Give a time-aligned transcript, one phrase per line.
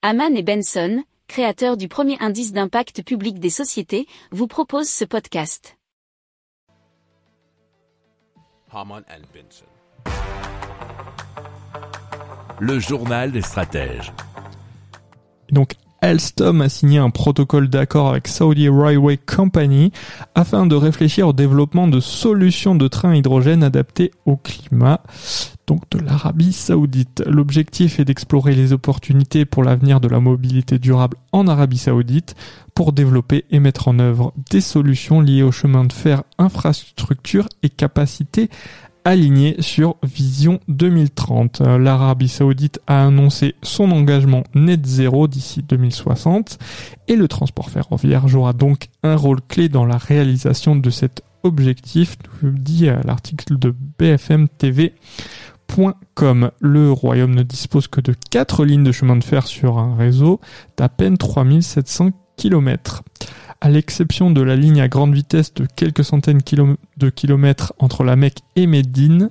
[0.00, 5.76] Haman et Benson, créateurs du premier indice d'impact public des sociétés, vous proposent ce podcast.
[8.70, 9.64] Haman and Benson.
[12.60, 14.12] Le journal des stratèges.
[15.50, 19.90] Donc Alstom a signé un protocole d'accord avec Saudi Railway Company
[20.36, 25.00] afin de réfléchir au développement de solutions de trains hydrogène adaptées au climat,
[25.68, 27.22] donc de l'Arabie Saoudite.
[27.26, 32.34] L'objectif est d'explorer les opportunités pour l'avenir de la mobilité durable en Arabie Saoudite
[32.74, 37.68] pour développer et mettre en œuvre des solutions liées au chemin de fer, infrastructure et
[37.68, 38.48] capacité
[39.04, 41.60] aligné sur Vision 2030.
[41.60, 46.58] L'Arabie Saoudite a annoncé son engagement net zéro d'ici 2060
[47.08, 52.16] et le transport ferroviaire jouera donc un rôle clé dans la réalisation de cet objectif,
[52.42, 54.48] dit l'article de BFM
[55.78, 56.50] TV.com.
[56.60, 60.40] Le Royaume ne dispose que de 4 lignes de chemin de fer sur un réseau
[60.76, 63.04] d'à peine 3700 km.
[63.60, 66.40] À l'exception de la ligne à grande vitesse de quelques centaines
[66.96, 69.30] de kilomètres entre la Mecque et Médine,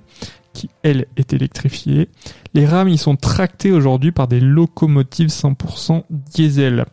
[0.54, 2.10] qui elle est électrifiée,
[2.54, 6.86] les rames y sont tractées aujourd'hui par des locomotives 100% diesel.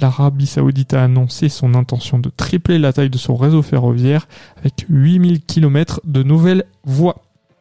[0.00, 4.86] L'Arabie Saoudite a annoncé son intention de tripler la taille de son réseau ferroviaire avec
[4.88, 7.27] 8000 km de nouvelles voies.